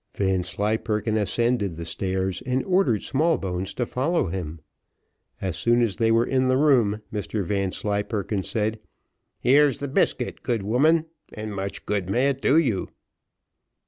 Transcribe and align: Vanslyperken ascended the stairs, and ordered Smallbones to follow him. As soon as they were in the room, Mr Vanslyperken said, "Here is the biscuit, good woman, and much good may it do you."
Vanslyperken 0.15 1.15
ascended 1.15 1.75
the 1.75 1.85
stairs, 1.85 2.41
and 2.43 2.65
ordered 2.65 3.03
Smallbones 3.03 3.75
to 3.75 3.85
follow 3.85 4.25
him. 4.29 4.59
As 5.39 5.55
soon 5.57 5.83
as 5.83 5.97
they 5.97 6.11
were 6.11 6.25
in 6.25 6.47
the 6.47 6.57
room, 6.57 7.03
Mr 7.13 7.45
Vanslyperken 7.45 8.41
said, 8.41 8.79
"Here 9.41 9.65
is 9.65 9.77
the 9.77 9.87
biscuit, 9.87 10.41
good 10.41 10.63
woman, 10.63 11.05
and 11.33 11.53
much 11.55 11.85
good 11.85 12.09
may 12.09 12.29
it 12.29 12.41
do 12.41 12.57
you." 12.57 12.89